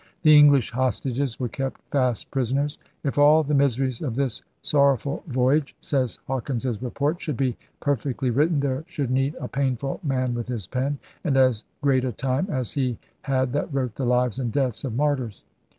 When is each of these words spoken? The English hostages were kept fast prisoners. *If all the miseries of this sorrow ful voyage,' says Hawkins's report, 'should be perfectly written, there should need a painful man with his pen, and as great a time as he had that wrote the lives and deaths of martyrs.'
The 0.23 0.35
English 0.35 0.71
hostages 0.71 1.39
were 1.39 1.47
kept 1.47 1.79
fast 1.91 2.31
prisoners. 2.31 2.79
*If 3.03 3.19
all 3.19 3.43
the 3.43 3.53
miseries 3.53 4.01
of 4.01 4.15
this 4.15 4.41
sorrow 4.63 4.97
ful 4.97 5.21
voyage,' 5.27 5.75
says 5.79 6.17
Hawkins's 6.25 6.81
report, 6.81 7.21
'should 7.21 7.37
be 7.37 7.55
perfectly 7.79 8.31
written, 8.31 8.61
there 8.61 8.83
should 8.87 9.11
need 9.11 9.35
a 9.39 9.47
painful 9.47 9.99
man 10.01 10.33
with 10.33 10.47
his 10.47 10.65
pen, 10.65 10.97
and 11.23 11.37
as 11.37 11.65
great 11.83 12.03
a 12.03 12.11
time 12.11 12.47
as 12.49 12.71
he 12.71 12.97
had 13.21 13.53
that 13.53 13.71
wrote 13.71 13.93
the 13.93 14.07
lives 14.07 14.39
and 14.39 14.51
deaths 14.51 14.83
of 14.83 14.95
martyrs.' 14.95 15.43